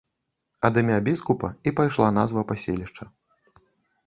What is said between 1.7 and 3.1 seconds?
і пайшла назва паселішча.